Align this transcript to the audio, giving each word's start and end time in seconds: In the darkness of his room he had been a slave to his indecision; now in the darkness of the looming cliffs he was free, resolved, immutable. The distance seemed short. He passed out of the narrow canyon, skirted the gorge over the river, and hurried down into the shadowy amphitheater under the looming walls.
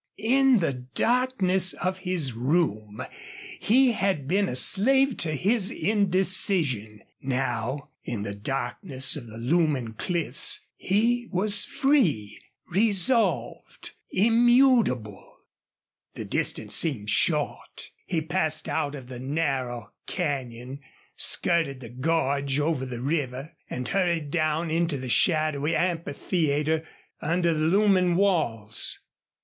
In 0.17 0.57
the 0.57 0.73
darkness 0.73 1.73
of 1.73 1.99
his 1.99 2.33
room 2.33 3.05
he 3.59 3.91
had 3.91 4.27
been 4.27 4.49
a 4.49 4.55
slave 4.55 5.15
to 5.17 5.33
his 5.33 5.69
indecision; 5.69 7.03
now 7.21 7.89
in 8.03 8.23
the 8.23 8.33
darkness 8.33 9.15
of 9.15 9.27
the 9.27 9.37
looming 9.37 9.93
cliffs 9.93 10.61
he 10.75 11.27
was 11.31 11.65
free, 11.65 12.41
resolved, 12.67 13.91
immutable. 14.09 15.37
The 16.15 16.25
distance 16.25 16.73
seemed 16.75 17.11
short. 17.11 17.91
He 18.07 18.23
passed 18.23 18.67
out 18.67 18.95
of 18.95 19.05
the 19.05 19.19
narrow 19.19 19.91
canyon, 20.07 20.79
skirted 21.15 21.79
the 21.79 21.89
gorge 21.89 22.59
over 22.59 22.87
the 22.87 23.03
river, 23.03 23.51
and 23.69 23.87
hurried 23.87 24.31
down 24.31 24.71
into 24.71 24.97
the 24.97 25.09
shadowy 25.09 25.75
amphitheater 25.75 26.87
under 27.21 27.53
the 27.53 27.65
looming 27.67 28.15
walls. 28.15 28.99